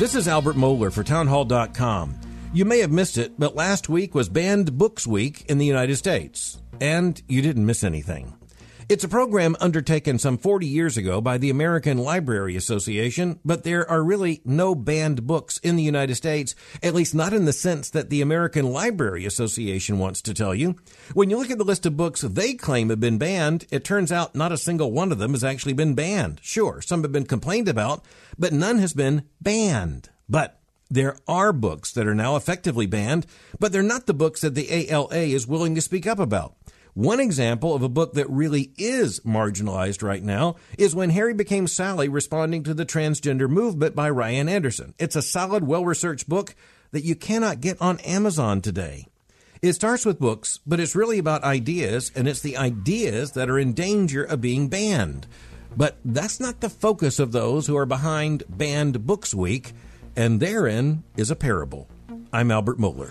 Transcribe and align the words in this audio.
This 0.00 0.16
is 0.16 0.26
Albert 0.26 0.56
Mohler 0.56 0.92
for 0.92 1.04
townhall.com. 1.04 2.18
You 2.52 2.64
may 2.64 2.80
have 2.80 2.90
missed 2.90 3.16
it, 3.16 3.38
but 3.38 3.54
last 3.54 3.88
week 3.88 4.12
was 4.12 4.28
Banned 4.28 4.76
Books 4.76 5.06
Week 5.06 5.44
in 5.48 5.58
the 5.58 5.66
United 5.66 5.94
States. 5.94 6.60
And 6.80 7.22
you 7.28 7.40
didn't 7.42 7.64
miss 7.64 7.84
anything. 7.84 8.34
It's 8.86 9.04
a 9.04 9.08
program 9.08 9.56
undertaken 9.60 10.18
some 10.18 10.36
40 10.36 10.66
years 10.66 10.98
ago 10.98 11.22
by 11.22 11.38
the 11.38 11.48
American 11.48 11.96
Library 11.96 12.54
Association, 12.54 13.40
but 13.42 13.64
there 13.64 13.88
are 13.90 14.04
really 14.04 14.42
no 14.44 14.74
banned 14.74 15.26
books 15.26 15.56
in 15.58 15.76
the 15.76 15.82
United 15.82 16.16
States, 16.16 16.54
at 16.82 16.94
least 16.94 17.14
not 17.14 17.32
in 17.32 17.46
the 17.46 17.52
sense 17.54 17.88
that 17.90 18.10
the 18.10 18.20
American 18.20 18.72
Library 18.72 19.24
Association 19.24 19.98
wants 19.98 20.20
to 20.22 20.34
tell 20.34 20.54
you. 20.54 20.76
When 21.14 21.30
you 21.30 21.38
look 21.38 21.50
at 21.50 21.56
the 21.56 21.64
list 21.64 21.86
of 21.86 21.96
books 21.96 22.20
they 22.20 22.52
claim 22.52 22.90
have 22.90 23.00
been 23.00 23.16
banned, 23.16 23.66
it 23.70 23.84
turns 23.84 24.12
out 24.12 24.34
not 24.34 24.52
a 24.52 24.58
single 24.58 24.92
one 24.92 25.12
of 25.12 25.18
them 25.18 25.30
has 25.30 25.44
actually 25.44 25.72
been 25.72 25.94
banned. 25.94 26.40
Sure, 26.42 26.82
some 26.82 27.02
have 27.02 27.12
been 27.12 27.24
complained 27.24 27.68
about, 27.68 28.04
but 28.38 28.52
none 28.52 28.78
has 28.78 28.92
been 28.92 29.24
banned. 29.40 30.10
But 30.28 30.60
there 30.90 31.16
are 31.26 31.52
books 31.52 31.90
that 31.92 32.06
are 32.06 32.14
now 32.14 32.36
effectively 32.36 32.86
banned, 32.86 33.26
but 33.58 33.72
they're 33.72 33.82
not 33.82 34.06
the 34.06 34.14
books 34.14 34.42
that 34.42 34.54
the 34.54 34.70
ALA 34.70 35.16
is 35.16 35.46
willing 35.46 35.74
to 35.74 35.80
speak 35.80 36.06
up 36.06 36.18
about. 36.18 36.54
One 36.94 37.18
example 37.18 37.74
of 37.74 37.82
a 37.82 37.88
book 37.88 38.12
that 38.12 38.30
really 38.30 38.70
is 38.78 39.18
marginalized 39.20 40.00
right 40.00 40.22
now 40.22 40.54
is 40.78 40.94
When 40.94 41.10
Harry 41.10 41.34
Became 41.34 41.66
Sally, 41.66 42.08
responding 42.08 42.62
to 42.62 42.72
the 42.72 42.86
Transgender 42.86 43.50
Moment 43.50 43.96
by 43.96 44.08
Ryan 44.10 44.48
Anderson. 44.48 44.94
It's 44.96 45.16
a 45.16 45.22
solid, 45.22 45.66
well 45.66 45.84
researched 45.84 46.28
book 46.28 46.54
that 46.92 47.02
you 47.02 47.16
cannot 47.16 47.60
get 47.60 47.82
on 47.82 47.98
Amazon 48.00 48.60
today. 48.60 49.08
It 49.60 49.72
starts 49.72 50.06
with 50.06 50.20
books, 50.20 50.60
but 50.64 50.78
it's 50.78 50.94
really 50.94 51.18
about 51.18 51.42
ideas, 51.42 52.12
and 52.14 52.28
it's 52.28 52.42
the 52.42 52.56
ideas 52.56 53.32
that 53.32 53.50
are 53.50 53.58
in 53.58 53.72
danger 53.72 54.22
of 54.22 54.40
being 54.40 54.68
banned. 54.68 55.26
But 55.76 55.96
that's 56.04 56.38
not 56.38 56.60
the 56.60 56.70
focus 56.70 57.18
of 57.18 57.32
those 57.32 57.66
who 57.66 57.76
are 57.76 57.86
behind 57.86 58.44
Banned 58.48 59.04
Books 59.04 59.34
Week, 59.34 59.72
and 60.14 60.38
therein 60.38 61.02
is 61.16 61.32
a 61.32 61.36
parable. 61.36 61.88
I'm 62.32 62.52
Albert 62.52 62.78
Mohler. 62.78 63.10